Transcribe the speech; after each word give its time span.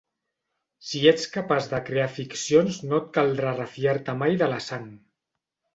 Si 0.91 1.01
ets 1.11 1.27
capaç 1.35 1.67
de 1.75 1.81
crear 1.91 2.07
ficcions 2.15 2.81
no 2.89 3.01
et 3.03 3.13
caldrà 3.19 3.53
refiar-te 3.61 4.19
mai 4.25 4.43
de 4.43 4.51
la 4.57 4.63
sang. 4.73 4.91